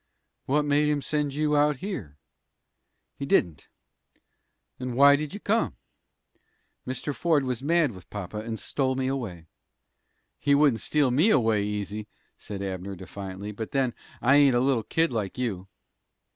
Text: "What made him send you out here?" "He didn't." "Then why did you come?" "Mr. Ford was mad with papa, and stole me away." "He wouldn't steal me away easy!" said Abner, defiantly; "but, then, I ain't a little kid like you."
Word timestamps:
"What 0.47 0.65
made 0.65 0.89
him 0.89 1.03
send 1.03 1.35
you 1.35 1.55
out 1.55 1.75
here?" 1.77 2.17
"He 3.19 3.27
didn't." 3.27 3.67
"Then 4.79 4.95
why 4.95 5.15
did 5.15 5.31
you 5.35 5.39
come?" 5.39 5.75
"Mr. 6.87 7.13
Ford 7.13 7.43
was 7.43 7.61
mad 7.61 7.91
with 7.91 8.09
papa, 8.09 8.39
and 8.39 8.59
stole 8.59 8.95
me 8.95 9.05
away." 9.05 9.45
"He 10.39 10.55
wouldn't 10.55 10.81
steal 10.81 11.11
me 11.11 11.29
away 11.29 11.63
easy!" 11.63 12.07
said 12.35 12.63
Abner, 12.63 12.95
defiantly; 12.95 13.51
"but, 13.51 13.73
then, 13.73 13.93
I 14.23 14.37
ain't 14.37 14.55
a 14.55 14.59
little 14.59 14.81
kid 14.81 15.13
like 15.13 15.37
you." 15.37 15.67